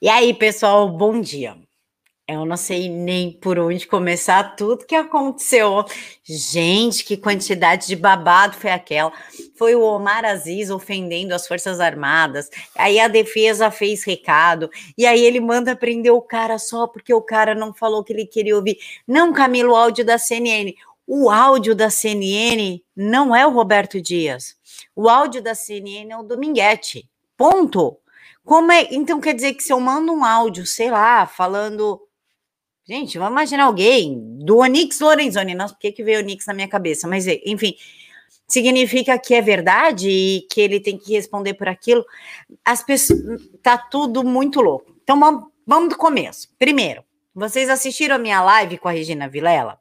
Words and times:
E 0.00 0.08
aí, 0.08 0.32
pessoal, 0.32 0.88
bom 0.88 1.20
dia. 1.20 1.56
Eu 2.28 2.44
não 2.44 2.58
sei 2.58 2.90
nem 2.90 3.32
por 3.32 3.58
onde 3.58 3.86
começar 3.86 4.54
tudo 4.54 4.84
que 4.84 4.94
aconteceu. 4.94 5.82
Gente, 6.22 7.02
que 7.02 7.16
quantidade 7.16 7.86
de 7.86 7.96
babado 7.96 8.54
foi 8.54 8.70
aquela. 8.70 9.10
Foi 9.56 9.74
o 9.74 9.80
Omar 9.80 10.26
Aziz 10.26 10.68
ofendendo 10.68 11.34
as 11.34 11.48
Forças 11.48 11.80
Armadas. 11.80 12.50
Aí 12.76 13.00
a 13.00 13.08
defesa 13.08 13.70
fez 13.70 14.04
recado. 14.04 14.68
E 14.96 15.06
aí 15.06 15.24
ele 15.24 15.40
manda 15.40 15.74
prender 15.74 16.12
o 16.12 16.20
cara 16.20 16.58
só 16.58 16.86
porque 16.86 17.14
o 17.14 17.22
cara 17.22 17.54
não 17.54 17.72
falou 17.72 18.04
que 18.04 18.12
ele 18.12 18.26
queria 18.26 18.56
ouvir. 18.56 18.76
Não, 19.06 19.32
Camilo, 19.32 19.72
o 19.72 19.76
áudio 19.76 20.04
da 20.04 20.18
CNN. 20.18 20.74
O 21.06 21.30
áudio 21.30 21.74
da 21.74 21.88
CNN 21.88 22.82
não 22.94 23.34
é 23.34 23.46
o 23.46 23.50
Roberto 23.50 24.02
Dias. 24.02 24.54
O 24.94 25.08
áudio 25.08 25.40
da 25.40 25.54
CNN 25.54 26.12
é 26.12 26.18
o 26.18 26.22
Dominguete. 26.22 27.08
Ponto. 27.38 27.96
Como 28.44 28.72
é? 28.72 28.88
Então 28.90 29.20
quer 29.20 29.34
dizer 29.34 29.54
que 29.54 29.62
se 29.62 29.72
eu 29.72 29.80
mando 29.80 30.12
um 30.12 30.24
áudio, 30.24 30.66
sei 30.66 30.90
lá, 30.90 31.26
falando 31.26 32.00
Gente, 32.88 33.18
vamos 33.18 33.32
imaginar 33.32 33.64
alguém 33.64 34.18
do 34.38 34.56
Onix 34.56 34.98
Lorenzoni. 34.98 35.54
Nossa, 35.54 35.74
por 35.74 35.80
que, 35.80 35.92
que 35.92 36.02
veio 36.02 36.20
Onix 36.20 36.46
na 36.46 36.54
minha 36.54 36.66
cabeça? 36.66 37.06
Mas, 37.06 37.26
enfim, 37.44 37.74
significa 38.48 39.18
que 39.18 39.34
é 39.34 39.42
verdade 39.42 40.08
e 40.08 40.46
que 40.50 40.58
ele 40.58 40.80
tem 40.80 40.96
que 40.96 41.12
responder 41.12 41.52
por 41.52 41.68
aquilo. 41.68 42.02
As 42.64 42.82
pessoas. 42.82 43.42
Tá 43.62 43.76
tudo 43.76 44.24
muito 44.24 44.62
louco. 44.62 44.90
Então, 45.02 45.20
vamos, 45.20 45.44
vamos 45.66 45.90
do 45.90 45.98
começo. 45.98 46.48
Primeiro, 46.58 47.04
vocês 47.34 47.68
assistiram 47.68 48.16
a 48.16 48.18
minha 48.18 48.40
live 48.40 48.78
com 48.78 48.88
a 48.88 48.92
Regina 48.92 49.28
Vilela? 49.28 49.78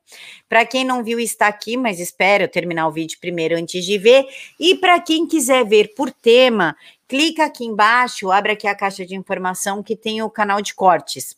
Para 0.50 0.66
quem 0.66 0.84
não 0.84 1.02
viu, 1.02 1.18
está 1.18 1.48
aqui, 1.48 1.77
mas 1.77 2.02
espero 2.02 2.46
terminar 2.50 2.90
o 2.90 2.91
vídeo 2.91 3.18
primeiro 3.22 3.55
antes 3.55 3.86
de 3.86 3.98
ver. 3.98 4.27
E 4.60 4.76
para 4.76 5.00
quem 5.00 5.26
quiser 5.26 5.66
ver 5.66 5.94
por 5.96 6.12
tema, 6.12 6.76
clica 7.08 7.46
aqui 7.46 7.66
embaixo, 7.66 8.32
abre 8.32 8.52
aqui 8.52 8.68
a 8.68 8.76
caixa 8.76 9.06
de 9.06 9.16
informação 9.16 9.82
que 9.82 9.96
tem 9.96 10.22
o 10.22 10.30
canal 10.30 10.62
de 10.62 10.76
cortes. 10.76 11.36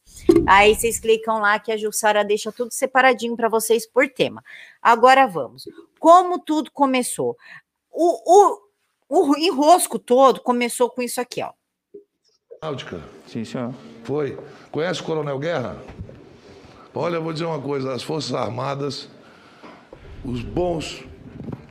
Aí 0.48 0.76
vocês 0.76 1.00
clicam 1.00 1.40
lá 1.40 1.60
que 1.60 1.72
a 1.72 1.78
Jussara 1.78 2.26
deixa 2.26 2.52
tudo 2.52 2.72
separadinho 2.74 3.36
para 3.36 3.48
vocês 3.48 3.86
por 3.88 4.08
tema. 4.10 4.44
Agora 4.82 5.28
vamos. 5.28 5.66
Como 6.00 6.40
tudo 6.40 6.72
começou? 6.72 7.38
O, 7.92 8.58
o, 9.10 9.32
o 9.32 9.38
enrosco 9.38 10.00
todo 10.00 10.42
começou 10.42 10.90
com 10.90 11.02
isso 11.02 11.22
aqui, 11.22 11.42
ó. 11.44 11.52
Náutica. 12.62 13.02
Sim, 13.28 13.46
senhor. 13.46 13.74
Foi. 14.04 14.38
Conhece 14.72 15.02
o 15.02 15.04
Coronel 15.04 15.40
Guerra? 15.40 15.82
Olha, 16.94 17.16
eu 17.16 17.24
vou 17.24 17.32
dizer 17.32 17.46
uma 17.46 17.62
coisa: 17.62 17.94
as 17.94 18.04
Forças 18.04 18.34
Armadas, 18.34 19.08
os 20.26 20.42
bons 20.42 21.06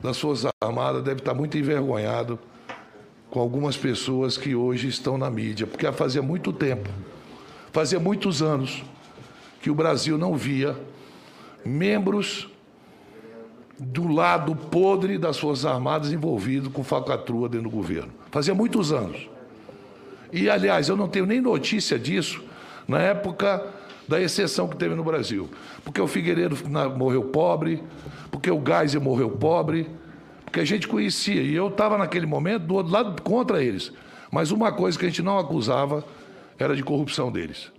das 0.01 0.17
Forças 0.19 0.51
Armadas 0.59 1.03
devem 1.03 1.19
estar 1.19 1.33
muito 1.33 1.57
envergonhados 1.57 2.39
com 3.29 3.39
algumas 3.39 3.77
pessoas 3.77 4.37
que 4.37 4.55
hoje 4.55 4.87
estão 4.87 5.17
na 5.17 5.29
mídia, 5.29 5.67
porque 5.67 5.91
fazia 5.91 6.21
muito 6.21 6.51
tempo 6.51 6.89
Fazia 7.71 7.99
muitos 7.99 8.41
anos 8.41 8.83
que 9.61 9.69
o 9.69 9.75
Brasil 9.75 10.17
não 10.17 10.35
via 10.35 10.75
membros 11.63 12.49
do 13.77 14.11
lado 14.11 14.55
podre 14.55 15.17
das 15.17 15.37
Forças 15.37 15.65
Armadas 15.65 16.11
envolvidos 16.11 16.71
com 16.73 16.83
falcatrua 16.83 17.47
dentro 17.47 17.69
do 17.69 17.75
governo. 17.75 18.11
Fazia 18.31 18.53
muitos 18.53 18.91
anos. 18.91 19.29
E, 20.31 20.49
aliás, 20.49 20.89
eu 20.89 20.97
não 20.97 21.07
tenho 21.07 21.25
nem 21.25 21.39
notícia 21.39 21.97
disso 21.97 22.43
na 22.87 22.99
época 22.99 23.65
da 24.07 24.19
exceção 24.19 24.67
que 24.67 24.75
teve 24.75 24.95
no 24.95 25.03
Brasil. 25.03 25.49
Porque 25.83 26.01
o 26.01 26.07
Figueiredo 26.07 26.57
morreu 26.97 27.23
pobre, 27.25 27.81
porque 28.31 28.49
o 28.49 28.61
Geisel 28.65 29.01
morreu 29.01 29.29
pobre, 29.29 29.89
porque 30.49 30.59
a 30.59 30.65
gente 30.65 30.87
conhecia. 30.87 31.41
E 31.41 31.53
eu 31.53 31.67
estava 31.67 31.97
naquele 31.97 32.25
momento 32.25 32.63
do 32.63 32.73
outro 32.73 32.91
lado 32.91 33.21
contra 33.21 33.63
eles. 33.63 33.93
Mas 34.31 34.49
uma 34.51 34.71
coisa 34.71 34.97
que 34.97 35.05
a 35.05 35.07
gente 35.07 35.21
não 35.21 35.37
acusava 35.37 36.03
era 36.57 36.75
de 36.75 36.83
corrupção 36.83 37.31
deles. 37.31 37.71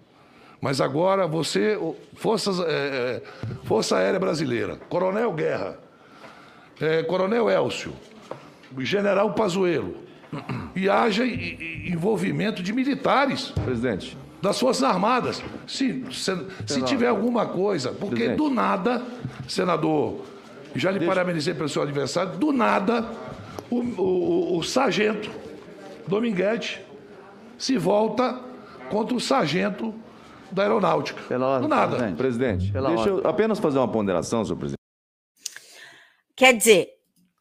Mas 0.61 0.81
agora 0.81 1.27
você, 1.27 1.79
Forças, 2.15 2.61
é, 2.61 2.63
é, 2.63 3.23
Força 3.65 3.97
Aérea 3.97 4.21
Brasileira, 4.21 4.77
Coronel 4.89 5.33
Guerra, 5.33 5.79
é, 6.81 7.03
Coronel 7.03 7.51
Elcio, 7.51 7.93
General 8.79 9.33
Pazuello, 9.33 9.97
e 10.77 10.89
haja 10.89 11.27
envolvimento 11.27 12.63
de 12.63 12.73
militares. 12.73 13.53
Presidente. 13.65 14.17
Das 14.41 14.61
Forças 14.61 14.85
Armadas. 14.85 15.43
Se, 15.67 16.05
se, 16.13 16.47
se 16.67 16.83
tiver 16.83 17.09
alguma 17.09 17.47
coisa, 17.47 17.91
porque 17.91 18.15
Presidente. 18.15 18.37
do 18.39 18.49
nada, 18.49 19.03
senador, 19.49 20.25
já 20.75 20.91
lhe 20.91 20.99
Deixa... 20.99 21.15
parabenizei 21.15 21.55
pelo 21.55 21.69
seu 21.69 21.83
aniversário, 21.83 22.39
do 22.39 22.53
nada, 22.53 23.11
o, 23.71 23.77
o, 23.77 24.03
o, 24.03 24.59
o 24.59 24.63
sargento 24.63 25.31
Dominguete 26.07 26.85
se 27.59 27.77
volta 27.77 28.41
contra 28.91 29.15
o 29.15 29.21
sargento 29.21 29.95
da 30.51 30.63
aeronáutica. 30.63 31.23
Pela 31.29 31.47
ordem, 31.47 31.69
Do 31.69 31.75
nada. 31.75 31.97
Presidente, 31.97 32.17
presidente 32.17 32.73
Pela 32.73 32.89
deixa 32.89 33.11
ordem. 33.13 33.25
eu 33.25 33.31
apenas 33.31 33.59
fazer 33.59 33.79
uma 33.79 33.89
ponderação, 33.89 34.45
senhor 34.45 34.57
presidente. 34.57 34.81
Quer 36.35 36.57
dizer, 36.57 36.89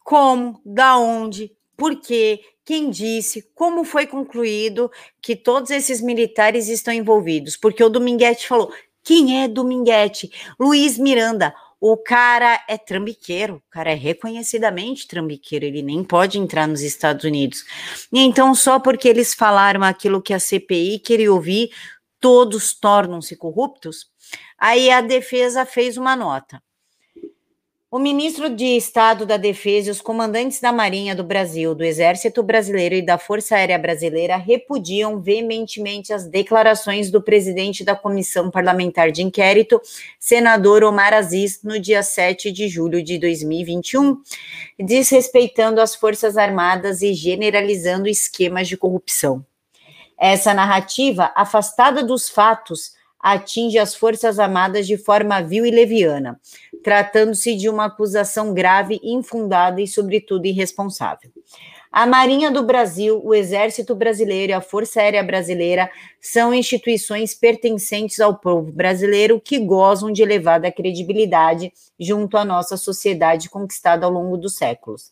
como, 0.04 0.62
da 0.66 0.98
onde, 0.98 1.52
por 1.76 1.96
quê, 2.00 2.42
quem 2.66 2.90
disse, 2.90 3.50
como 3.56 3.84
foi 3.84 4.06
concluído 4.06 4.92
que 5.22 5.36
todos 5.36 5.72
esses 5.72 6.02
militares 6.02 6.68
estão 6.68 6.94
envolvidos? 6.94 7.58
Porque 7.58 7.84
o 7.84 7.90
Dominguete 7.90 8.48
falou: 8.48 8.72
quem 9.04 9.42
é 9.42 9.48
Dominguete? 9.48 10.30
Luiz 10.60 10.98
Miranda. 10.98 11.54
O 11.82 11.96
cara 11.96 12.64
é 12.68 12.78
trambiqueiro, 12.78 13.56
o 13.56 13.72
cara 13.72 13.92
é 13.92 13.96
reconhecidamente 13.96 15.08
trambiqueiro, 15.08 15.66
ele 15.66 15.82
nem 15.82 16.04
pode 16.04 16.38
entrar 16.38 16.68
nos 16.68 16.82
Estados 16.82 17.24
Unidos. 17.24 17.64
E 18.12 18.20
então, 18.20 18.54
só 18.54 18.80
porque 18.80 19.08
eles 19.08 19.34
falaram 19.34 19.84
aquilo 19.84 20.22
que 20.22 20.34
a 20.34 20.40
CPI 20.40 21.00
queria 21.00 21.32
ouvir, 21.32 21.72
todos 22.20 22.74
tornam-se 22.74 23.36
corruptos? 23.36 24.08
Aí 24.58 24.92
a 24.92 25.00
defesa 25.00 25.66
fez 25.66 25.96
uma 25.96 26.16
nota. 26.16 26.62
O 27.92 27.98
ministro 27.98 28.52
de 28.52 28.78
Estado 28.78 29.26
da 29.26 29.36
Defesa 29.36 29.88
e 29.88 29.92
os 29.92 30.00
comandantes 30.00 30.62
da 30.62 30.72
Marinha 30.72 31.16
do 31.16 31.24
Brasil, 31.24 31.74
do 31.74 31.84
Exército 31.84 32.44
Brasileiro 32.44 32.94
e 32.94 33.02
da 33.02 33.18
Força 33.18 33.56
Aérea 33.56 33.80
Brasileira 33.80 34.38
repudiam 34.38 35.20
veementemente 35.20 36.14
as 36.14 36.28
declarações 36.28 37.10
do 37.10 37.20
presidente 37.20 37.84
da 37.84 37.96
Comissão 37.96 38.52
Parlamentar 38.52 39.12
de 39.12 39.24
Inquérito, 39.24 39.82
senador 40.20 40.84
Omar 40.84 41.16
Aziz, 41.16 41.64
no 41.64 41.80
dia 41.80 42.04
7 42.04 42.52
de 42.52 42.68
julho 42.68 43.02
de 43.02 43.18
2021, 43.18 44.22
desrespeitando 44.78 45.82
as 45.82 45.96
Forças 45.96 46.38
Armadas 46.38 47.02
e 47.02 47.16
generalizando 47.16 48.08
esquemas 48.08 48.68
de 48.68 48.78
corrupção. 48.78 49.44
Essa 50.16 50.54
narrativa, 50.54 51.32
afastada 51.36 52.04
dos 52.04 52.30
fatos, 52.30 53.00
atinge 53.20 53.78
as 53.78 53.94
Forças 53.94 54.40
Armadas 54.40 54.88
de 54.88 54.98
forma 54.98 55.42
vil 55.42 55.66
e 55.66 55.72
leviana, 55.72 56.40
tratando-se 56.84 57.56
de 57.56 57.70
uma 57.70 57.86
acusação 57.86 58.54
grave, 58.54 59.00
infundada 59.04 59.82
e, 59.82 59.88
sobretudo, 59.88 60.46
irresponsável. 60.46 61.32
A 61.92 62.06
Marinha 62.06 62.52
do 62.52 62.62
Brasil, 62.62 63.20
o 63.24 63.34
Exército 63.34 63.96
Brasileiro 63.96 64.52
e 64.52 64.54
a 64.54 64.62
Força 64.62 65.02
Aérea 65.02 65.24
Brasileira 65.24 65.90
são 66.22 66.54
instituições 66.54 67.34
pertencentes 67.34 68.20
ao 68.20 68.38
povo 68.38 68.72
brasileiro 68.72 69.42
que 69.42 69.58
gozam 69.58 70.12
de 70.12 70.22
elevada 70.22 70.72
credibilidade 70.72 71.74
junto 72.00 72.38
à 72.38 72.46
nossa 72.46 72.78
sociedade 72.78 73.50
conquistada 73.50 74.06
ao 74.06 74.12
longo 74.12 74.38
dos 74.38 74.56
séculos. 74.56 75.12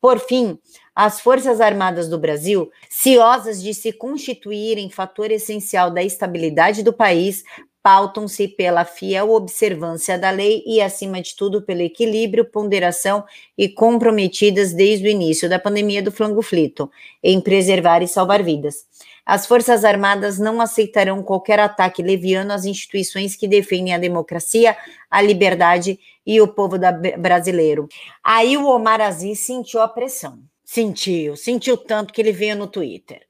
Por 0.00 0.18
fim, 0.18 0.58
as 0.94 1.20
Forças 1.20 1.60
Armadas 1.60 2.08
do 2.08 2.18
Brasil, 2.18 2.70
ciosas 2.90 3.62
de 3.62 3.72
se 3.72 3.92
constituírem 3.92 4.90
fator 4.90 5.30
essencial 5.30 5.92
da 5.92 6.02
estabilidade 6.02 6.82
do 6.82 6.92
país, 6.92 7.44
pautam-se 7.86 8.48
pela 8.48 8.84
fiel 8.84 9.30
observância 9.30 10.18
da 10.18 10.32
lei 10.32 10.60
e, 10.66 10.80
acima 10.80 11.22
de 11.22 11.36
tudo, 11.36 11.62
pelo 11.62 11.82
equilíbrio, 11.82 12.44
ponderação 12.44 13.24
e 13.56 13.68
comprometidas 13.68 14.72
desde 14.72 15.06
o 15.06 15.08
início 15.08 15.48
da 15.48 15.56
pandemia 15.56 16.02
do 16.02 16.10
flango-flito 16.10 16.90
em 17.22 17.40
preservar 17.40 18.02
e 18.02 18.08
salvar 18.08 18.42
vidas. 18.42 18.84
As 19.24 19.46
Forças 19.46 19.84
Armadas 19.84 20.36
não 20.36 20.60
aceitarão 20.60 21.22
qualquer 21.22 21.60
ataque 21.60 22.02
leviano 22.02 22.52
às 22.52 22.64
instituições 22.64 23.36
que 23.36 23.46
defendem 23.46 23.94
a 23.94 23.98
democracia, 23.98 24.76
a 25.08 25.22
liberdade 25.22 25.96
e 26.26 26.40
o 26.40 26.48
povo 26.48 26.76
brasileiro. 27.16 27.88
Aí 28.20 28.56
o 28.56 28.66
Omar 28.66 29.00
Aziz 29.00 29.46
sentiu 29.46 29.80
a 29.80 29.86
pressão. 29.86 30.40
Sentiu, 30.64 31.36
sentiu 31.36 31.76
tanto 31.76 32.12
que 32.12 32.20
ele 32.20 32.32
veio 32.32 32.56
no 32.56 32.66
Twitter. 32.66 33.20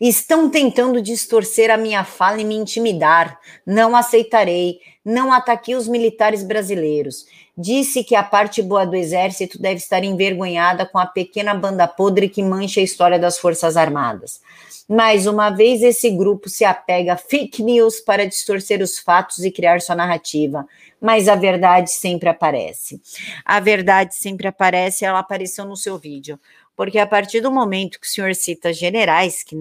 Estão 0.00 0.50
tentando 0.50 1.00
distorcer 1.00 1.70
a 1.70 1.76
minha 1.76 2.04
fala 2.04 2.40
e 2.40 2.44
me 2.44 2.54
intimidar. 2.54 3.38
Não 3.66 3.96
aceitarei. 3.96 4.78
Não 5.04 5.32
ataquei 5.32 5.74
os 5.74 5.86
militares 5.86 6.42
brasileiros. 6.42 7.26
Disse 7.56 8.04
que 8.04 8.14
a 8.14 8.22
parte 8.22 8.60
boa 8.60 8.84
do 8.84 8.96
exército 8.96 9.60
deve 9.60 9.76
estar 9.76 10.04
envergonhada 10.04 10.84
com 10.84 10.98
a 10.98 11.06
pequena 11.06 11.54
banda 11.54 11.88
podre 11.88 12.28
que 12.28 12.42
mancha 12.42 12.80
a 12.80 12.82
história 12.82 13.18
das 13.18 13.38
Forças 13.38 13.76
Armadas. 13.76 14.40
Mais 14.88 15.26
uma 15.26 15.50
vez, 15.50 15.82
esse 15.82 16.10
grupo 16.10 16.48
se 16.48 16.64
apega 16.64 17.14
a 17.14 17.16
fake 17.16 17.60
news 17.62 17.98
para 18.00 18.26
distorcer 18.26 18.80
os 18.80 18.98
fatos 18.98 19.38
e 19.38 19.50
criar 19.50 19.80
sua 19.80 19.96
narrativa. 19.96 20.64
Mas 21.00 21.28
a 21.28 21.34
verdade 21.34 21.90
sempre 21.90 22.28
aparece. 22.28 23.00
A 23.44 23.58
verdade 23.58 24.14
sempre 24.14 24.46
aparece, 24.46 25.04
ela 25.04 25.18
apareceu 25.18 25.64
no 25.64 25.76
seu 25.76 25.98
vídeo. 25.98 26.38
Porque 26.76 26.98
a 26.98 27.06
partir 27.06 27.40
do 27.40 27.50
momento 27.50 27.98
que 27.98 28.06
o 28.06 28.10
senhor 28.10 28.34
cita 28.34 28.72
generais 28.72 29.42
que 29.42 29.56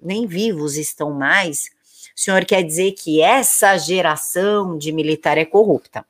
nem 0.00 0.26
vivos 0.26 0.76
estão 0.76 1.12
mais, 1.12 1.70
O 2.18 2.20
senhor 2.20 2.44
quer 2.44 2.64
dizer 2.64 2.92
que 2.92 3.20
essa 3.20 3.78
geração 3.78 4.76
de 4.76 4.90
militar 4.90 5.38
é 5.38 5.44
corrupta. 5.44 6.04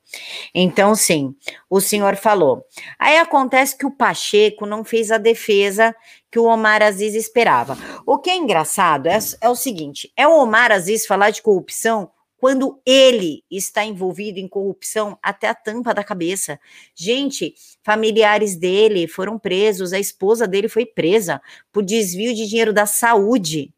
Então, 0.54 0.94
sim, 0.94 1.34
o 1.68 1.82
senhor 1.82 2.16
falou. 2.16 2.64
Aí 2.98 3.18
acontece 3.18 3.76
que 3.76 3.84
o 3.84 3.90
Pacheco 3.90 4.64
não 4.64 4.82
fez 4.84 5.10
a 5.10 5.18
defesa 5.18 5.94
que 6.30 6.38
o 6.38 6.44
Omar 6.44 6.82
Aziz 6.82 7.14
esperava. 7.14 7.76
O 8.06 8.18
que 8.18 8.30
é 8.30 8.36
engraçado 8.36 9.06
é, 9.06 9.18
é 9.38 9.50
o 9.50 9.54
seguinte: 9.54 10.10
é 10.16 10.26
o 10.26 10.38
Omar 10.38 10.72
Aziz 10.72 11.06
falar 11.06 11.28
de 11.28 11.42
corrupção 11.42 12.10
quando 12.38 12.80
ele 12.86 13.44
está 13.50 13.84
envolvido 13.84 14.38
em 14.38 14.46
corrupção 14.46 15.18
até 15.20 15.48
a 15.48 15.54
tampa 15.54 15.92
da 15.92 16.04
cabeça. 16.04 16.58
Gente, 16.94 17.54
familiares 17.82 18.56
dele 18.56 19.08
foram 19.08 19.38
presos, 19.38 19.92
a 19.92 19.98
esposa 19.98 20.46
dele 20.46 20.68
foi 20.68 20.86
presa 20.86 21.42
por 21.72 21.84
desvio 21.84 22.32
de 22.34 22.46
dinheiro 22.46 22.72
da 22.72 22.86
saúde. 22.86 23.74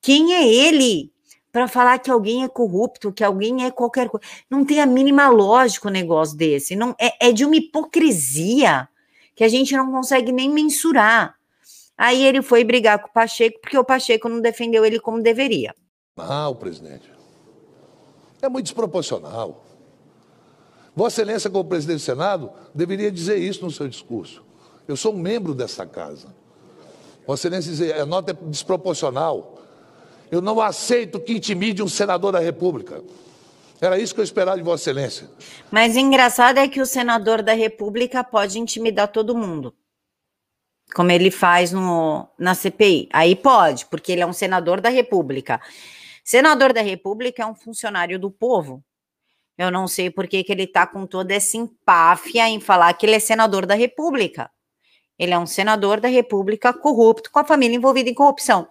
Quem 0.00 0.34
é 0.34 0.46
ele 0.46 1.12
para 1.52 1.68
falar 1.68 1.98
que 2.00 2.10
alguém 2.10 2.42
é 2.42 2.48
corrupto, 2.48 3.12
que 3.12 3.22
alguém 3.22 3.64
é 3.64 3.70
qualquer 3.70 4.08
coisa? 4.08 4.26
Não 4.50 4.64
tem 4.64 4.80
a 4.80 4.86
mínima 4.86 5.28
lógica 5.28 5.86
o 5.86 5.90
negócio 5.90 6.36
desse. 6.36 6.74
Não 6.74 6.96
é, 7.00 7.28
é 7.28 7.32
de 7.32 7.44
uma 7.44 7.54
hipocrisia 7.54 8.88
que 9.36 9.44
a 9.44 9.48
gente 9.48 9.76
não 9.76 9.92
consegue 9.92 10.32
nem 10.32 10.50
mensurar. 10.50 11.36
Aí 11.96 12.24
ele 12.24 12.42
foi 12.42 12.64
brigar 12.64 12.98
com 12.98 13.08
o 13.08 13.12
Pacheco 13.12 13.60
porque 13.60 13.78
o 13.78 13.84
Pacheco 13.84 14.28
não 14.28 14.40
defendeu 14.40 14.84
ele 14.84 14.98
como 14.98 15.22
deveria. 15.22 15.72
Ah, 16.16 16.48
o 16.48 16.56
presidente. 16.56 17.08
É 18.42 18.48
muito 18.48 18.64
desproporcional. 18.64 19.64
Vossa 20.96 21.22
Excelência, 21.22 21.48
como 21.48 21.64
presidente 21.64 21.98
do 21.98 22.02
Senado, 22.02 22.50
deveria 22.74 23.10
dizer 23.10 23.38
isso 23.38 23.64
no 23.64 23.70
seu 23.70 23.88
discurso. 23.88 24.44
Eu 24.86 24.96
sou 24.96 25.14
um 25.14 25.18
membro 25.18 25.54
dessa 25.54 25.86
casa. 25.86 26.34
Vossa 27.24 27.46
Excelência 27.46 27.70
dizer, 27.70 28.00
a 28.00 28.04
nota 28.04 28.32
é 28.32 28.34
desproporcional. 28.50 29.62
Eu 30.28 30.40
não 30.40 30.60
aceito 30.60 31.20
que 31.20 31.34
intimide 31.34 31.84
um 31.84 31.88
senador 31.88 32.32
da 32.32 32.40
República. 32.40 33.00
Era 33.80 33.96
isso 33.98 34.12
que 34.12 34.20
eu 34.20 34.24
esperava 34.24 34.56
de 34.56 34.64
Vossa 34.64 34.90
Excelência. 34.90 35.30
Mas 35.70 35.96
engraçado 35.96 36.58
é 36.58 36.66
que 36.66 36.80
o 36.80 36.86
senador 36.86 37.42
da 37.42 37.52
República 37.52 38.24
pode 38.24 38.58
intimidar 38.58 39.08
todo 39.08 39.36
mundo. 39.36 39.72
Como 40.94 41.12
ele 41.12 41.30
faz 41.30 41.70
no, 41.70 42.28
na 42.36 42.54
CPI. 42.54 43.08
Aí 43.12 43.36
pode, 43.36 43.86
porque 43.86 44.10
ele 44.10 44.20
é 44.20 44.26
um 44.26 44.32
senador 44.32 44.80
da 44.80 44.88
República. 44.88 45.60
Senador 46.24 46.72
da 46.72 46.80
República 46.80 47.42
é 47.42 47.46
um 47.46 47.54
funcionário 47.54 48.18
do 48.18 48.30
povo. 48.30 48.84
Eu 49.58 49.70
não 49.70 49.86
sei 49.86 50.10
por 50.10 50.26
que, 50.26 50.42
que 50.42 50.52
ele 50.52 50.64
está 50.64 50.86
com 50.86 51.06
toda 51.06 51.34
essa 51.34 51.56
empáfia 51.56 52.48
em 52.48 52.60
falar 52.60 52.92
que 52.94 53.06
ele 53.06 53.14
é 53.14 53.20
senador 53.20 53.66
da 53.66 53.74
República. 53.74 54.50
Ele 55.18 55.34
é 55.34 55.38
um 55.38 55.46
senador 55.46 56.00
da 56.00 56.08
República 56.08 56.72
corrupto, 56.72 57.30
com 57.30 57.38
a 57.38 57.44
família 57.44 57.76
envolvida 57.76 58.08
em 58.08 58.14
corrupção. 58.14 58.68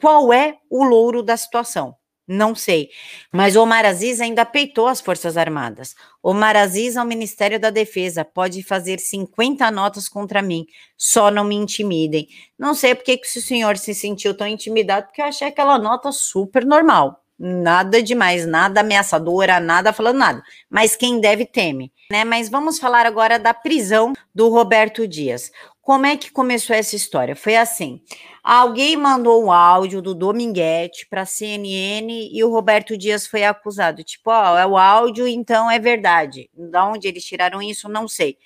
Qual 0.00 0.32
é 0.32 0.58
o 0.68 0.84
louro 0.84 1.22
da 1.22 1.36
situação? 1.36 1.96
Não 2.26 2.54
sei. 2.54 2.90
Mas 3.32 3.54
Omar 3.54 3.84
Aziz 3.84 4.20
ainda 4.20 4.44
peitou 4.44 4.88
as 4.88 5.00
Forças 5.00 5.36
Armadas. 5.36 5.94
Omar 6.20 6.56
Aziz 6.56 6.96
ao 6.96 7.06
Ministério 7.06 7.60
da 7.60 7.70
Defesa 7.70 8.24
pode 8.24 8.62
fazer 8.64 8.98
50 8.98 9.70
notas 9.70 10.08
contra 10.08 10.42
mim. 10.42 10.66
Só 10.96 11.30
não 11.30 11.44
me 11.44 11.54
intimidem. 11.54 12.26
Não 12.58 12.74
sei 12.74 12.94
porque 12.94 13.16
que 13.16 13.38
o 13.38 13.42
senhor 13.42 13.76
se 13.78 13.94
sentiu 13.94 14.36
tão 14.36 14.46
intimidado, 14.46 15.06
porque 15.06 15.22
eu 15.22 15.26
achei 15.26 15.46
aquela 15.46 15.78
nota 15.78 16.10
super 16.10 16.64
normal. 16.64 17.22
Nada 17.38 18.02
demais, 18.02 18.46
nada 18.46 18.80
ameaçadora, 18.80 19.60
nada 19.60 19.92
falando 19.92 20.16
nada. 20.16 20.42
Mas 20.70 20.96
quem 20.96 21.20
deve 21.20 21.44
teme, 21.44 21.92
né? 22.10 22.24
Mas 22.24 22.48
vamos 22.48 22.78
falar 22.78 23.04
agora 23.04 23.38
da 23.38 23.52
prisão 23.52 24.14
do 24.34 24.48
Roberto 24.48 25.06
Dias. 25.06 25.52
Como 25.86 26.04
é 26.04 26.16
que 26.16 26.32
começou 26.32 26.74
essa 26.74 26.96
história? 26.96 27.36
Foi 27.36 27.54
assim: 27.54 28.02
alguém 28.42 28.96
mandou 28.96 29.44
um 29.44 29.52
áudio 29.52 30.02
do 30.02 30.16
Dominguete 30.16 31.06
para 31.08 31.22
a 31.22 31.26
CNN 31.26 32.28
e 32.32 32.42
o 32.42 32.50
Roberto 32.50 32.98
Dias 32.98 33.24
foi 33.24 33.44
acusado. 33.44 34.02
Tipo, 34.02 34.30
ó, 34.30 34.58
é 34.58 34.66
o 34.66 34.76
áudio, 34.76 35.28
então 35.28 35.70
é 35.70 35.78
verdade. 35.78 36.50
Da 36.52 36.84
onde 36.84 37.06
eles 37.06 37.24
tiraram 37.24 37.62
isso, 37.62 37.88
não 37.88 38.08
sei. 38.08 38.36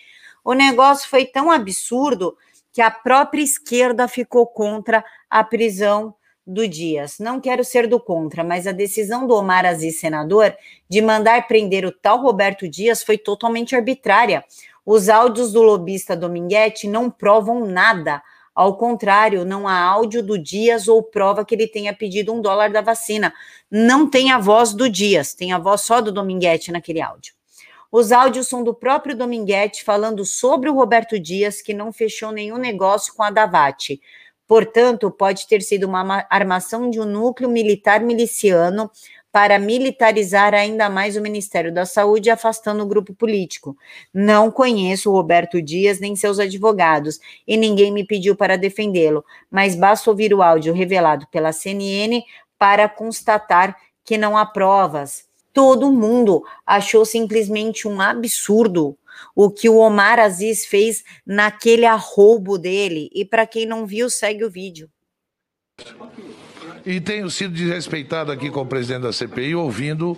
O 0.45 0.53
negócio 0.53 1.09
foi 1.09 1.25
tão 1.25 1.51
absurdo 1.51 2.37
que 2.75 2.83
a 2.83 2.91
própria 2.91 3.41
esquerda 3.41 4.07
ficou 4.07 4.47
contra 4.47 5.03
a 5.31 5.43
prisão 5.43 6.15
do 6.47 6.69
Dias. 6.69 7.19
Não 7.19 7.41
quero 7.41 7.65
ser 7.65 7.87
do 7.87 7.99
contra, 7.99 8.45
mas 8.45 8.67
a 8.67 8.73
decisão 8.73 9.27
do 9.27 9.35
Omar 9.35 9.65
Aziz, 9.65 9.99
senador, 9.99 10.55
de 10.91 11.01
mandar 11.01 11.49
prender 11.49 11.87
o 11.87 11.93
tal 11.93 12.21
Roberto 12.21 12.69
Dias 12.69 13.03
foi 13.03 13.17
totalmente 13.17 13.75
arbitrária. 13.75 14.45
Os 14.93 15.09
áudios 15.09 15.53
do 15.53 15.63
lobista 15.63 16.17
Dominguete 16.17 16.89
não 16.89 17.09
provam 17.09 17.65
nada. 17.65 18.21
Ao 18.53 18.77
contrário, 18.77 19.45
não 19.45 19.69
há 19.69 19.79
áudio 19.79 20.21
do 20.21 20.37
Dias 20.37 20.89
ou 20.89 21.01
prova 21.01 21.45
que 21.45 21.55
ele 21.55 21.69
tenha 21.69 21.95
pedido 21.95 22.33
um 22.35 22.41
dólar 22.41 22.73
da 22.73 22.81
vacina. 22.81 23.33
Não 23.71 24.11
tem 24.11 24.33
a 24.33 24.39
voz 24.41 24.75
do 24.75 24.91
Dias, 24.91 25.33
tem 25.33 25.53
a 25.53 25.61
voz 25.61 25.83
só 25.83 26.01
do 26.01 26.11
Dominguete 26.11 26.73
naquele 26.73 27.01
áudio. 27.01 27.35
Os 27.93 28.11
áudios 28.11 28.49
são 28.49 28.65
do 28.65 28.75
próprio 28.75 29.17
Dominguete 29.17 29.85
falando 29.85 30.25
sobre 30.25 30.69
o 30.69 30.75
Roberto 30.75 31.21
Dias, 31.21 31.63
que 31.63 31.73
não 31.73 31.93
fechou 31.93 32.33
nenhum 32.33 32.59
negócio 32.59 33.15
com 33.15 33.23
a 33.23 33.31
Davate. 33.31 34.01
Portanto, 34.45 35.09
pode 35.09 35.47
ter 35.47 35.63
sido 35.63 35.85
uma 35.85 36.27
armação 36.29 36.91
de 36.91 36.99
um 36.99 37.05
núcleo 37.05 37.49
militar 37.49 38.01
miliciano 38.01 38.91
para 39.33 39.59
militarizar 39.59 40.55
ainda 40.55 40.89
mais 40.89 41.17
o 41.17 41.21
Ministério 41.21 41.73
da 41.73 41.87
Saúde, 41.87 42.31
afastando 42.31 42.83
o 42.83 42.87
grupo 42.87 43.15
político. 43.15 43.77
Não 44.13 44.51
conheço 44.51 45.11
o 45.11 45.13
Roberto 45.13 45.63
Dias 45.63 46.01
nem 46.01 46.17
seus 46.17 46.39
advogados 46.39 47.21
e 47.47 47.57
ninguém 47.57 47.93
me 47.93 48.05
pediu 48.05 48.35
para 48.35 48.59
defendê-lo, 48.59 49.25
mas 49.51 49.75
basta 49.75 50.11
ouvir 50.11 50.35
o 50.35 50.43
áudio 50.43 50.75
revelado 50.75 51.27
pela 51.29 51.53
CNN 51.53 52.23
para 52.59 52.89
constatar 52.89 53.77
que 54.05 54.19
não 54.19 54.37
há 54.37 54.45
provas. 54.45 55.25
Todo 55.53 55.93
mundo 55.93 56.45
achou 56.67 57.05
simplesmente 57.05 57.87
um 57.87 58.01
absurdo 58.01 58.97
o 59.35 59.51
que 59.51 59.69
o 59.69 59.77
Omar 59.77 60.19
Aziz 60.19 60.65
fez 60.65 61.05
naquele 61.27 61.85
arroubo 61.85 62.57
dele. 62.57 63.11
E 63.13 63.25
para 63.25 63.47
quem 63.47 63.67
não 63.67 63.87
viu, 63.87 64.09
segue 64.09 64.45
o 64.45 64.51
vídeo 64.51 64.89
e 66.85 67.01
tenho 67.01 67.29
sido 67.31 67.55
desrespeitado 67.55 68.33
aqui 68.33 68.51
com 68.51 68.61
o 68.61 68.67
presidente 68.67 69.03
da 69.03 69.13
CPI, 69.13 69.55
ouvindo 69.55 70.17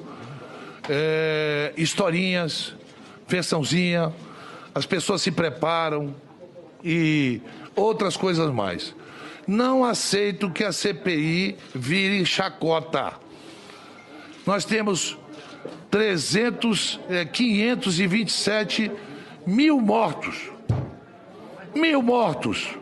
é, 0.88 1.72
historinhas, 1.76 2.74
versãozinha, 3.26 4.12
as 4.74 4.86
pessoas 4.86 5.22
se 5.22 5.30
preparam 5.30 6.14
e 6.82 7.40
outras 7.74 8.16
coisas 8.16 8.50
mais. 8.52 8.94
Não 9.46 9.84
aceito 9.84 10.50
que 10.50 10.64
a 10.64 10.72
CPI 10.72 11.56
vire 11.74 12.24
chacota. 12.24 13.14
Nós 14.46 14.64
temos 14.64 15.18
300, 15.90 17.00
é, 17.08 17.24
527 17.24 18.90
mil 19.46 19.80
mortos. 19.80 20.50
Mil 21.74 22.02
mortos. 22.02 22.81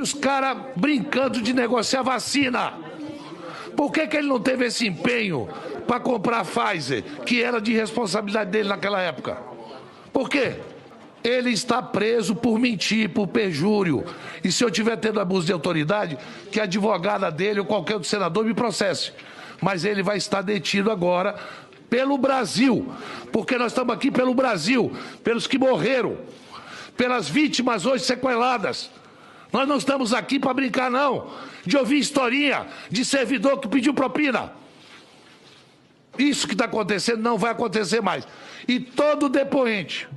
Os 0.00 0.14
caras 0.14 0.56
brincando 0.76 1.42
de 1.42 1.52
negociar 1.52 2.02
vacina. 2.02 2.72
Por 3.76 3.90
que, 3.90 4.06
que 4.06 4.16
ele 4.16 4.28
não 4.28 4.38
teve 4.38 4.66
esse 4.66 4.86
empenho 4.86 5.48
para 5.88 5.98
comprar 5.98 6.40
a 6.40 6.44
Pfizer, 6.44 7.02
que 7.26 7.42
era 7.42 7.60
de 7.60 7.72
responsabilidade 7.72 8.48
dele 8.48 8.68
naquela 8.68 9.00
época? 9.00 9.38
Por 10.12 10.30
quê? 10.30 10.54
Ele 11.24 11.50
está 11.50 11.82
preso 11.82 12.36
por 12.36 12.60
mentir, 12.60 13.08
por 13.08 13.26
perjúrio. 13.26 14.04
E 14.44 14.52
se 14.52 14.62
eu 14.62 14.70
tiver 14.70 14.96
tendo 14.98 15.18
abuso 15.18 15.46
de 15.46 15.52
autoridade, 15.52 16.16
que 16.52 16.60
a 16.60 16.62
advogada 16.62 17.28
dele 17.28 17.58
ou 17.58 17.66
qualquer 17.66 17.94
outro 17.94 18.08
senador 18.08 18.44
me 18.44 18.54
processe. 18.54 19.12
Mas 19.60 19.84
ele 19.84 20.00
vai 20.00 20.16
estar 20.16 20.42
detido 20.42 20.92
agora 20.92 21.34
pelo 21.90 22.16
Brasil, 22.16 22.92
porque 23.32 23.58
nós 23.58 23.72
estamos 23.72 23.96
aqui 23.96 24.12
pelo 24.12 24.32
Brasil, 24.32 24.92
pelos 25.24 25.48
que 25.48 25.58
morreram, 25.58 26.18
pelas 26.96 27.28
vítimas 27.28 27.84
hoje 27.84 28.04
sequeladas. 28.04 28.90
Nós 29.52 29.66
não 29.66 29.76
estamos 29.76 30.12
aqui 30.12 30.38
para 30.38 30.52
brincar, 30.52 30.90
não, 30.90 31.30
de 31.64 31.76
ouvir 31.76 31.98
historinha 31.98 32.66
de 32.90 33.04
servidor 33.04 33.58
que 33.58 33.68
pediu 33.68 33.94
propina. 33.94 34.52
Isso 36.18 36.46
que 36.46 36.54
está 36.54 36.64
acontecendo 36.64 37.22
não 37.22 37.38
vai 37.38 37.52
acontecer 37.52 38.00
mais. 38.00 38.26
E 38.66 38.80
todo 38.80 39.28
depoente 39.28 40.08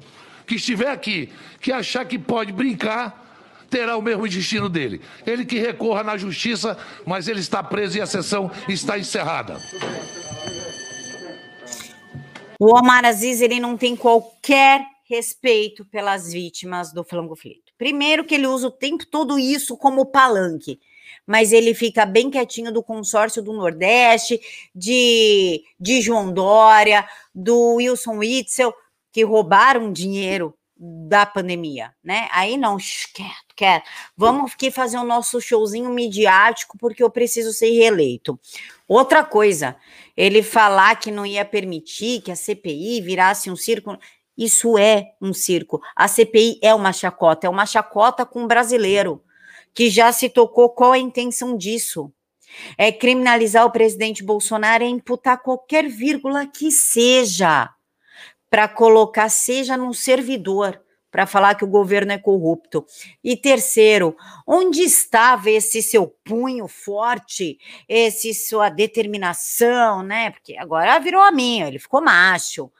que 0.45 0.55
estiver 0.55 0.89
aqui, 0.89 1.31
que 1.61 1.71
achar 1.71 2.03
que 2.05 2.17
pode 2.17 2.51
brincar, 2.51 3.21
terá 3.69 3.95
o 3.95 4.01
mesmo 4.01 4.27
destino 4.27 4.67
dele. 4.67 5.01
Ele 5.25 5.45
que 5.45 5.57
recorra 5.57 6.03
na 6.03 6.17
justiça, 6.17 6.77
mas 7.05 7.27
ele 7.27 7.39
está 7.39 7.63
preso 7.63 7.97
e 7.97 8.01
a 8.01 8.05
sessão 8.05 8.51
está 8.67 8.99
encerrada. 8.99 9.57
O 12.59 12.77
Omar 12.77 13.05
Aziz 13.05 13.41
ele 13.41 13.59
não 13.59 13.77
tem 13.77 13.95
qualquer 13.95 14.85
respeito 15.09 15.85
pelas 15.85 16.31
vítimas 16.31 16.93
do 16.93 17.03
flango 17.03 17.35
flito. 17.35 17.70
Primeiro 17.81 18.23
que 18.23 18.35
ele 18.35 18.45
usa 18.45 18.67
o 18.67 18.71
tempo 18.71 19.07
todo 19.07 19.39
isso 19.39 19.75
como 19.75 20.05
palanque, 20.05 20.79
mas 21.25 21.51
ele 21.51 21.73
fica 21.73 22.05
bem 22.05 22.29
quietinho 22.29 22.71
do 22.71 22.83
consórcio 22.83 23.41
do 23.41 23.53
Nordeste, 23.53 24.39
de, 24.75 25.63
de 25.79 25.99
João 25.99 26.31
Dória, 26.31 27.03
do 27.33 27.77
Wilson 27.77 28.19
Witzel, 28.19 28.71
que 29.11 29.23
roubaram 29.23 29.91
dinheiro 29.91 30.53
da 30.77 31.25
pandemia, 31.25 31.91
né? 32.03 32.29
Aí 32.31 32.55
não, 32.55 32.77
quieto, 32.77 33.55
quieto. 33.55 33.89
Vamos 34.15 34.51
aqui 34.51 34.69
fazer 34.69 34.97
o 34.97 35.03
nosso 35.03 35.41
showzinho 35.41 35.89
midiático 35.89 36.77
porque 36.77 37.01
eu 37.01 37.09
preciso 37.09 37.51
ser 37.51 37.71
reeleito. 37.71 38.39
Outra 38.87 39.23
coisa, 39.23 39.75
ele 40.15 40.43
falar 40.43 40.99
que 40.99 41.09
não 41.09 41.25
ia 41.25 41.43
permitir 41.43 42.21
que 42.21 42.31
a 42.31 42.35
CPI 42.35 43.01
virasse 43.01 43.49
um 43.49 43.55
circo. 43.55 43.97
Isso 44.37 44.77
é 44.77 45.13
um 45.21 45.33
circo. 45.33 45.81
A 45.95 46.07
CPI 46.07 46.59
é 46.61 46.73
uma 46.73 46.93
chacota, 46.93 47.47
é 47.47 47.49
uma 47.49 47.65
chacota 47.65 48.25
com 48.25 48.43
um 48.43 48.47
brasileiro 48.47 49.23
que 49.73 49.89
já 49.89 50.11
se 50.11 50.29
tocou 50.29 50.69
qual 50.69 50.91
a 50.91 50.99
intenção 50.99 51.57
disso. 51.57 52.11
É 52.77 52.91
criminalizar 52.91 53.65
o 53.65 53.71
presidente 53.71 54.23
Bolsonaro, 54.23 54.83
é 54.83 54.87
imputar 54.87 55.41
qualquer 55.41 55.87
vírgula 55.87 56.45
que 56.45 56.69
seja 56.69 57.69
para 58.49 58.67
colocar, 58.67 59.29
seja 59.29 59.77
num 59.77 59.93
servidor, 59.93 60.81
para 61.09 61.25
falar 61.25 61.55
que 61.55 61.63
o 61.63 61.67
governo 61.67 62.11
é 62.11 62.17
corrupto. 62.17 62.85
E 63.23 63.35
terceiro, 63.35 64.15
onde 64.47 64.81
estava 64.81 65.49
esse 65.49 65.81
seu 65.81 66.07
punho 66.07 66.67
forte, 66.67 67.57
esse 67.87 68.33
sua 68.33 68.69
determinação, 68.69 70.03
né? 70.03 70.31
Porque 70.31 70.57
agora 70.57 70.99
virou 70.99 71.21
a 71.21 71.31
minha, 71.31 71.67
ele 71.67 71.79
ficou 71.79 72.01
macho. 72.01 72.71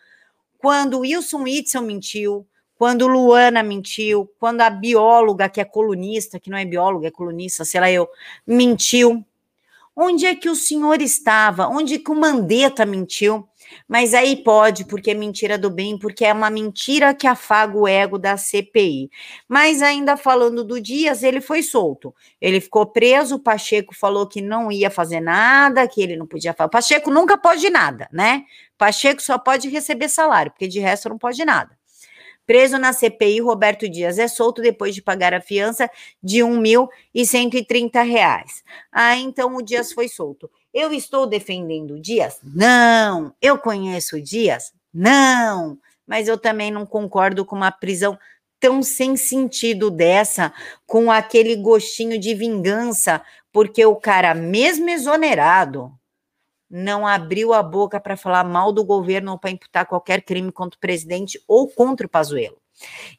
Quando 0.61 0.99
Wilson 0.99 1.41
Whitson 1.43 1.81
mentiu, 1.81 2.47
quando 2.77 3.07
Luana 3.07 3.63
mentiu, 3.63 4.31
quando 4.39 4.61
a 4.61 4.69
bióloga, 4.69 5.49
que 5.49 5.59
é 5.59 5.65
colunista, 5.65 6.39
que 6.39 6.49
não 6.49 6.57
é 6.57 6.65
bióloga, 6.65 7.07
é 7.07 7.11
colunista, 7.11 7.65
sei 7.65 7.81
lá 7.81 7.91
eu, 7.91 8.07
mentiu. 8.45 9.25
Onde 9.95 10.25
é 10.25 10.35
que 10.35 10.49
o 10.49 10.55
senhor 10.55 11.01
estava? 11.01 11.67
Onde 11.67 11.99
que 11.99 12.11
o 12.11 12.15
Mandetta 12.15 12.85
mentiu? 12.85 13.47
Mas 13.87 14.13
aí 14.13 14.35
pode, 14.35 14.85
porque 14.85 15.11
é 15.11 15.13
mentira 15.13 15.57
do 15.57 15.69
bem, 15.69 15.97
porque 15.97 16.25
é 16.25 16.33
uma 16.33 16.49
mentira 16.49 17.13
que 17.13 17.27
afaga 17.27 17.77
o 17.77 17.87
ego 17.87 18.17
da 18.17 18.37
CPI. 18.37 19.09
Mas 19.47 19.81
ainda 19.81 20.17
falando 20.17 20.63
do 20.63 20.79
Dias, 20.79 21.23
ele 21.23 21.41
foi 21.41 21.63
solto. 21.63 22.13
Ele 22.39 22.61
ficou 22.61 22.85
preso, 22.85 23.35
o 23.35 23.39
Pacheco 23.39 23.95
falou 23.95 24.27
que 24.27 24.41
não 24.41 24.71
ia 24.71 24.89
fazer 24.89 25.19
nada, 25.19 25.87
que 25.87 26.01
ele 26.01 26.15
não 26.15 26.27
podia 26.27 26.53
fazer. 26.53 26.69
Pacheco 26.69 27.11
nunca 27.11 27.37
pode 27.37 27.69
nada, 27.69 28.07
né? 28.11 28.43
Pacheco 28.77 29.21
só 29.21 29.37
pode 29.37 29.69
receber 29.69 30.09
salário, 30.09 30.51
porque 30.51 30.67
de 30.67 30.79
resto 30.79 31.09
não 31.09 31.17
pode 31.17 31.43
nada. 31.45 31.77
Preso 32.45 32.77
na 32.77 32.91
CPI, 32.91 33.39
Roberto 33.39 33.87
Dias 33.87 34.17
é 34.17 34.27
solto 34.27 34.61
depois 34.61 34.93
de 34.93 35.01
pagar 35.01 35.33
a 35.33 35.39
fiança 35.39 35.89
de 36.21 36.43
R$ 36.43 36.49
1.130. 36.49 38.63
Ah, 38.91 39.15
então 39.15 39.55
o 39.55 39.61
Dias 39.61 39.93
foi 39.93 40.09
solto. 40.09 40.49
Eu 40.73 40.93
estou 40.93 41.27
defendendo 41.27 41.99
Dias? 41.99 42.39
Não. 42.43 43.33
Eu 43.41 43.57
conheço 43.57 44.21
Dias? 44.21 44.71
Não. 44.93 45.77
Mas 46.07 46.27
eu 46.27 46.37
também 46.37 46.71
não 46.71 46.85
concordo 46.85 47.45
com 47.45 47.55
uma 47.55 47.71
prisão 47.71 48.17
tão 48.59 48.83
sem 48.83 49.17
sentido 49.17 49.89
dessa, 49.89 50.53
com 50.85 51.11
aquele 51.11 51.55
gostinho 51.55 52.19
de 52.19 52.35
vingança, 52.35 53.21
porque 53.51 53.83
o 53.85 53.95
cara, 53.95 54.35
mesmo 54.35 54.87
exonerado, 54.89 55.91
não 56.69 57.05
abriu 57.05 57.53
a 57.53 57.61
boca 57.61 57.99
para 57.99 58.15
falar 58.15 58.45
mal 58.45 58.71
do 58.71 58.85
governo 58.85 59.33
ou 59.33 59.39
para 59.39 59.49
imputar 59.49 59.85
qualquer 59.85 60.21
crime 60.21 60.51
contra 60.51 60.77
o 60.77 60.79
presidente 60.79 61.43
ou 61.47 61.67
contra 61.67 62.05
o 62.05 62.09
Pazuello. 62.09 62.61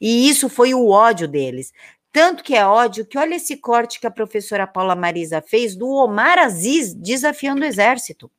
E 0.00 0.28
isso 0.28 0.49
foi 0.49 0.73
o 0.73 0.88
ódio 0.88 1.28
deles. 1.28 1.73
Tanto 2.12 2.45
que 2.45 2.54
é 2.54 2.66
ódio 2.66 3.07
que 3.07 3.16
olha 3.16 3.37
esse 3.37 3.57
corte 3.57 3.99
que 3.99 4.07
a 4.07 4.11
professora 4.11 4.66
Paula 4.66 4.95
Marisa 4.95 5.40
fez 5.40 5.75
do 5.75 5.88
Omar 5.88 6.38
Aziz 6.38 6.92
desafiando 6.92 7.62
o 7.62 7.64
exército. 7.64 8.31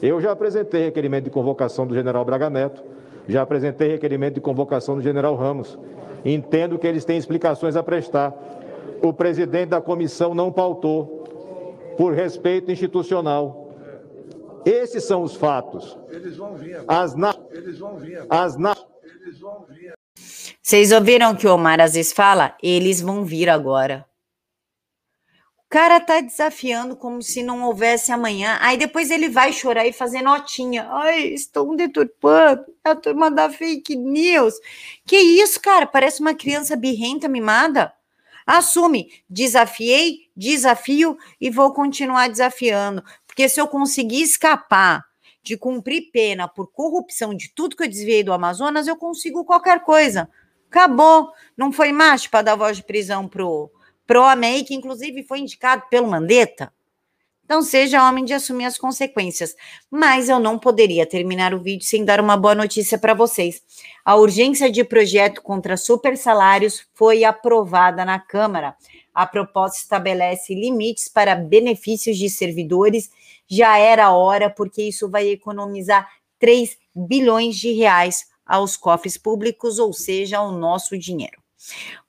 Eu 0.00 0.20
já 0.20 0.32
apresentei 0.32 0.84
requerimento 0.84 1.24
de 1.24 1.30
convocação 1.30 1.86
do 1.86 1.94
general 1.94 2.24
Braga 2.24 2.50
Neto, 2.50 2.84
já 3.26 3.42
apresentei 3.42 3.88
requerimento 3.88 4.34
de 4.34 4.40
convocação 4.40 4.96
do 4.96 5.02
general 5.02 5.34
Ramos. 5.36 5.78
Entendo 6.24 6.78
que 6.78 6.86
eles 6.86 7.04
têm 7.04 7.16
explicações 7.16 7.74
a 7.74 7.82
prestar. 7.82 8.34
O 9.02 9.12
presidente 9.12 9.70
da 9.70 9.80
comissão 9.80 10.34
não 10.34 10.52
pautou, 10.52 11.24
por 11.96 12.12
respeito 12.12 12.70
institucional. 12.70 13.70
Esses 14.64 15.04
são 15.04 15.22
os 15.22 15.34
fatos. 15.34 15.98
Eles 16.08 16.36
vão 16.36 16.54
vir. 16.56 16.84
As 16.86 17.14
na... 17.14 17.34
Eles 17.50 17.78
vão 17.78 17.96
vir. 17.96 18.24
As 18.28 18.56
na... 18.56 18.76
Eles 19.02 19.40
vão 19.40 19.64
vir. 19.68 19.92
Vocês 20.64 20.92
ouviram 20.92 21.34
que 21.34 21.44
o 21.44 21.54
Omar 21.54 21.80
Aziz 21.80 22.12
fala? 22.12 22.56
Eles 22.62 23.00
vão 23.00 23.24
vir 23.24 23.50
agora. 23.50 24.06
O 25.58 25.68
cara 25.68 25.98
tá 25.98 26.20
desafiando 26.20 26.94
como 26.94 27.20
se 27.20 27.42
não 27.42 27.64
houvesse 27.64 28.12
amanhã. 28.12 28.58
Aí 28.60 28.76
depois 28.76 29.10
ele 29.10 29.28
vai 29.28 29.52
chorar 29.52 29.88
e 29.88 29.92
fazer 29.92 30.22
notinha. 30.22 30.86
Ai, 30.88 31.24
estão 31.30 31.74
deturpando. 31.74 32.64
A 32.84 32.94
turma 32.94 33.28
da 33.28 33.50
fake 33.50 33.96
news. 33.96 34.54
Que 35.04 35.16
isso, 35.16 35.60
cara? 35.60 35.84
Parece 35.84 36.20
uma 36.20 36.32
criança 36.32 36.76
birrenta 36.76 37.28
mimada. 37.28 37.92
Assume, 38.46 39.10
desafiei, 39.28 40.30
desafio 40.36 41.18
e 41.40 41.50
vou 41.50 41.72
continuar 41.72 42.28
desafiando. 42.28 43.02
Porque 43.26 43.48
se 43.48 43.60
eu 43.60 43.66
conseguir 43.66 44.22
escapar 44.22 45.04
de 45.42 45.56
cumprir 45.56 46.10
pena 46.12 46.46
por 46.46 46.70
corrupção 46.70 47.34
de 47.34 47.52
tudo 47.52 47.74
que 47.74 47.82
eu 47.82 47.88
desviei 47.88 48.22
do 48.22 48.32
Amazonas, 48.32 48.86
eu 48.86 48.94
consigo 48.94 49.44
qualquer 49.44 49.80
coisa. 49.80 50.30
Acabou. 50.72 51.30
Não 51.54 51.70
foi 51.70 51.92
macho 51.92 52.30
para 52.30 52.40
dar 52.40 52.56
voz 52.56 52.78
de 52.78 52.82
prisão 52.82 53.28
pro, 53.28 53.70
pro 54.06 54.24
aí, 54.24 54.64
que 54.64 54.74
inclusive 54.74 55.22
foi 55.22 55.40
indicado 55.40 55.82
pelo 55.90 56.08
Mandetta? 56.08 56.72
Então, 57.44 57.60
seja 57.60 58.08
homem 58.08 58.24
de 58.24 58.32
assumir 58.32 58.64
as 58.64 58.78
consequências. 58.78 59.54
Mas 59.90 60.30
eu 60.30 60.38
não 60.38 60.58
poderia 60.58 61.04
terminar 61.04 61.52
o 61.52 61.60
vídeo 61.60 61.84
sem 61.84 62.06
dar 62.06 62.20
uma 62.20 62.38
boa 62.38 62.54
notícia 62.54 62.96
para 62.96 63.12
vocês. 63.12 63.62
A 64.02 64.16
urgência 64.16 64.72
de 64.72 64.82
projeto 64.82 65.42
contra 65.42 65.76
super 65.76 66.16
salários 66.16 66.86
foi 66.94 67.22
aprovada 67.22 68.02
na 68.06 68.18
Câmara. 68.18 68.74
A 69.12 69.26
proposta 69.26 69.76
estabelece 69.76 70.54
limites 70.54 71.06
para 71.06 71.34
benefícios 71.34 72.16
de 72.16 72.30
servidores. 72.30 73.10
Já 73.46 73.76
era 73.76 74.10
hora, 74.10 74.48
porque 74.48 74.84
isso 74.84 75.10
vai 75.10 75.28
economizar 75.28 76.08
3 76.38 76.78
bilhões 76.96 77.56
de 77.56 77.72
reais 77.72 78.31
aos 78.52 78.76
cofres 78.76 79.16
públicos, 79.16 79.78
ou 79.78 79.94
seja, 79.94 80.36
ao 80.36 80.52
nosso 80.52 80.98
dinheiro. 80.98 81.40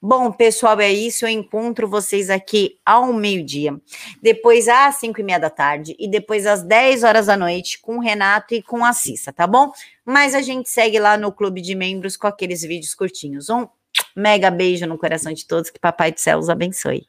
Bom, 0.01 0.29
pessoal, 0.29 0.77
é 0.81 0.91
isso. 0.91 1.25
Eu 1.25 1.29
encontro 1.29 1.87
vocês 1.87 2.29
aqui 2.29 2.77
ao 2.85 3.13
meio-dia, 3.13 3.79
depois 4.21 4.67
às 4.67 4.95
cinco 4.95 5.21
e 5.21 5.23
meia 5.23 5.39
da 5.39 5.49
tarde 5.49 5.95
e 5.97 6.05
depois 6.05 6.45
às 6.45 6.61
10 6.63 7.03
horas 7.03 7.27
da 7.27 7.37
noite 7.37 7.79
com 7.79 7.97
o 7.97 8.01
Renato 8.01 8.53
e 8.53 8.61
com 8.61 8.83
a 8.83 8.91
Cissa, 8.91 9.31
tá 9.31 9.47
bom? 9.47 9.71
Mas 10.03 10.35
a 10.35 10.41
gente 10.41 10.69
segue 10.69 10.99
lá 10.99 11.15
no 11.15 11.31
clube 11.31 11.61
de 11.61 11.75
membros 11.75 12.17
com 12.17 12.27
aqueles 12.27 12.61
vídeos 12.61 12.93
curtinhos. 12.93 13.49
Um 13.49 13.65
mega 14.13 14.51
beijo 14.51 14.85
no 14.85 14.97
coração 14.97 15.31
de 15.31 15.47
todos, 15.47 15.69
que 15.69 15.79
Papai 15.79 16.11
do 16.11 16.19
Céu 16.19 16.39
os 16.39 16.49
abençoe. 16.49 17.01